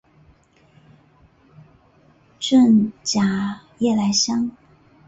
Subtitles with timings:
[2.39, 4.49] 滇假夜来香